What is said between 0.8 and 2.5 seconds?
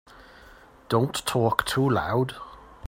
Don't talk too loud.